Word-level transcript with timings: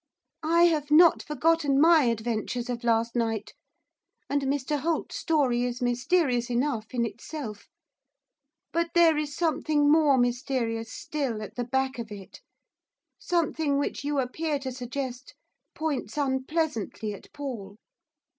I 0.41 0.63
have 0.63 0.89
not 0.89 1.21
forgotten 1.21 1.79
my 1.79 2.05
adventures 2.05 2.71
of 2.71 2.83
last 2.83 3.15
night, 3.15 3.53
and 4.31 4.41
Mr 4.41 4.79
Holt's 4.79 5.15
story 5.17 5.61
is 5.63 5.79
mysterious 5.79 6.49
enough 6.49 6.87
in 6.95 7.05
itself; 7.05 7.67
but 8.73 8.95
there 8.95 9.15
is 9.15 9.35
something 9.35 9.91
more 9.91 10.17
mysterious 10.17 10.91
still 10.91 11.39
at 11.43 11.53
the 11.53 11.65
back 11.65 11.99
of 11.99 12.11
it, 12.11 12.41
something 13.19 13.77
which 13.77 14.03
you 14.03 14.17
appear 14.17 14.57
to 14.61 14.71
suggest 14.71 15.35
points 15.75 16.17
unpleasantly 16.17 17.13
at 17.13 17.31
Paul. 17.31 17.77